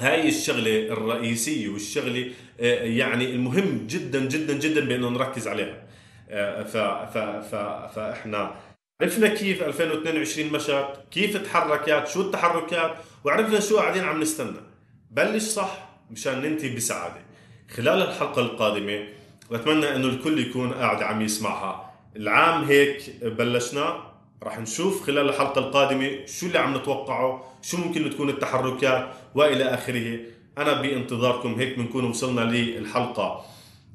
هاي 0.00 0.28
الشغلة 0.28 0.92
الرئيسية 0.92 1.68
والشغلة 1.68 2.30
آه، 2.60 2.82
يعني 2.84 3.30
المهم 3.30 3.86
جدا 3.86 4.20
جدا 4.20 4.52
جدا 4.58 4.84
بأنه 4.84 5.08
نركز 5.08 5.48
عليها. 5.48 5.82
آه، 6.30 6.62
ف 6.62 6.76
ف 7.14 7.18
ف 7.18 7.54
فاحنا 7.94 8.54
عرفنا 9.02 9.28
كيف 9.28 9.62
2022 9.62 10.52
مشت 10.52 10.86
كيف 11.10 11.36
تحركت 11.36 12.08
شو 12.08 12.20
التحركات 12.20 12.94
وعرفنا 13.24 13.60
شو 13.60 13.78
قاعدين 13.78 14.04
عم 14.04 14.20
نستنى. 14.20 14.60
بلش 15.10 15.42
صح 15.42 15.88
مشان 16.10 16.42
ننتهي 16.42 16.76
بسعادة. 16.76 17.20
خلال 17.70 18.02
الحلقة 18.02 18.42
القادمة 18.42 19.08
بتمنى 19.50 19.96
إنه 19.96 20.08
الكل 20.08 20.38
يكون 20.38 20.72
قاعد 20.72 21.02
عم 21.02 21.22
يسمعها. 21.22 21.94
العام 22.16 22.64
هيك 22.64 23.24
بلشنا. 23.24 24.07
راح 24.42 24.58
نشوف 24.58 25.06
خلال 25.06 25.28
الحلقة 25.28 25.58
القادمة 25.58 26.10
شو 26.26 26.46
اللي 26.46 26.58
عم 26.58 26.76
نتوقعه 26.76 27.44
شو 27.62 27.76
ممكن 27.76 28.10
تكون 28.10 28.28
التحركات 28.28 29.08
وإلى 29.34 29.64
آخره. 29.64 30.18
أنا 30.58 30.80
بانتظاركم 30.80 31.54
هيك 31.54 31.78
بنكون 31.78 32.04
وصلنا 32.04 32.40
للحلقة 32.40 33.44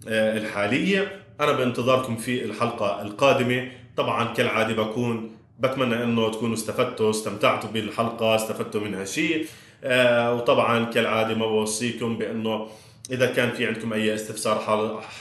آه، 0.08 0.38
الحالية. 0.38 1.22
أنا 1.42 1.52
بانتظاركم 1.52 2.16
في 2.16 2.46
الحلقة 2.46 3.02
القادمة. 3.02 3.72
طبعا 3.98 4.34
كالعادة 4.34 4.84
بكون 4.84 5.32
بتمنى 5.60 6.04
إنه 6.04 6.32
تكونوا 6.32 6.54
استفدتوا 6.54 7.10
استمتعتوا 7.10 7.70
بالحلقة 7.70 8.36
استفدتوا 8.36 8.82
منها 8.82 9.06
شيء. 9.06 9.46
آه، 9.84 10.34
وطبعا 10.34 10.86
كالعادة 10.86 11.36
ما 11.36 11.48
بوصيكم 11.48 12.18
بإنه 12.18 12.68
إذا 13.12 13.26
كان 13.26 13.52
في 13.52 13.68
عندكم 13.68 13.94
أي 13.94 14.14
استفسار 14.14 14.60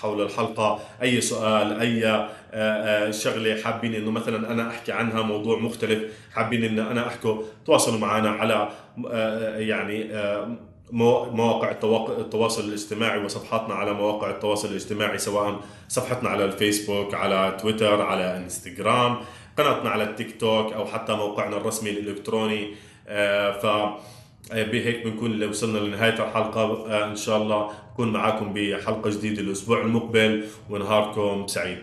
حول 0.00 0.22
الحلقة 0.22 0.80
أي 1.02 1.20
سؤال 1.20 1.80
أي 1.80 2.06
آه، 2.06 2.28
آه، 2.52 3.10
شغلة 3.10 3.62
حابين 3.62 3.94
إنه 3.94 4.10
مثلا 4.10 4.52
أنا 4.52 4.70
أحكي 4.70 4.92
عنها 4.92 5.22
موضوع 5.22 5.58
مختلف 5.58 6.02
حابين 6.32 6.64
إن 6.64 6.78
أنا 6.78 7.06
احكي 7.06 7.36
تواصلوا 7.66 7.98
معنا 7.98 8.30
على 8.30 8.68
آه، 9.10 9.58
يعني 9.58 10.08
مواقع 10.92 11.70
التواصل 12.18 12.64
الاجتماعي 12.64 13.24
وصفحاتنا 13.24 13.74
على 13.74 13.92
مواقع 13.92 14.30
التواصل 14.30 14.68
الاجتماعي 14.68 15.18
سواء 15.18 15.60
صفحتنا 15.88 16.28
على 16.28 16.44
الفيسبوك 16.44 17.14
على 17.14 17.56
تويتر 17.60 18.02
على 18.02 18.36
إنستغرام 18.36 19.16
قناتنا 19.58 19.90
على 19.90 20.04
التيك 20.04 20.40
توك 20.40 20.72
أو 20.72 20.86
حتى 20.86 21.12
موقعنا 21.12 21.56
الرسمي 21.56 21.90
الإلكتروني 21.90 22.74
ف 23.62 23.66
بهيك 24.50 25.04
بنكون 25.04 25.44
وصلنا 25.44 25.78
لنهاية 25.78 26.28
الحلقة. 26.28 26.90
آه، 26.90 27.10
إن 27.10 27.16
شاء 27.16 27.42
الله 27.42 27.70
بكون 27.92 28.12
معاكم 28.12 28.52
بحلقة 28.52 29.10
جديدة 29.10 29.42
الأسبوع 29.42 29.80
المقبل 29.80 30.44
ونهاركم 30.70 31.46
سعيد. 31.46 31.78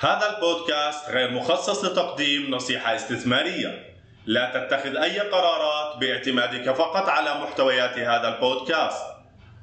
هذا 0.00 0.36
البودكاست 0.36 1.10
غير 1.10 1.30
مخصص 1.30 1.84
لتقديم 1.84 2.50
نصيحة 2.50 2.96
استثمارية. 2.96 3.87
لا 4.28 4.44
تتخذ 4.54 4.96
أي 4.96 5.18
قرارات 5.20 5.96
باعتمادك 5.96 6.70
فقط 6.72 7.08
على 7.08 7.34
محتويات 7.34 7.98
هذا 7.98 8.28
البودكاست. 8.28 9.02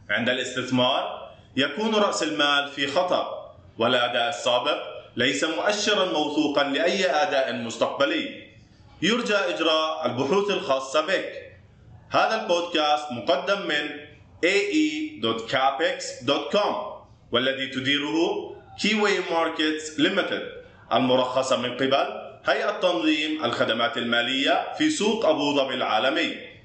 عند 0.10 0.30
الاستثمار 0.30 1.30
يكون 1.56 1.96
رأس 1.96 2.24
المال 2.24 2.68
في 2.68 2.88
خطر، 2.88 3.52
والأداء 3.78 4.30
السابق 4.30 4.78
ليس 5.16 5.44
مؤشرا 5.44 6.06
موثوقا 6.06 6.64
لأي 6.64 7.06
أداء 7.06 7.54
مستقبلي. 7.54 8.44
يرجى 9.02 9.36
إجراء 9.36 10.06
البحوث 10.06 10.50
الخاصة 10.50 11.02
بك. 11.02 11.52
هذا 12.12 12.42
البودكاست 12.42 13.12
مقدم 13.12 13.62
من 13.68 13.90
ae.capex.com 14.46 15.46
والذي 17.32 17.68
تديره 17.68 18.56
Key 18.82 19.20
Way 19.32 19.52
Markets 19.52 20.00
Limited 20.00 20.52
المرخصة 20.94 21.58
من 21.58 21.74
قبل 21.78 22.25
هيئة 22.48 22.72
تنظيم 22.72 23.46
الخدمات 23.46 23.98
المالية 23.98 24.74
في 24.78 24.90
سوق 24.90 25.26
أبو 25.26 25.56
ظبي 25.56 25.74
العالمي. 25.74 26.38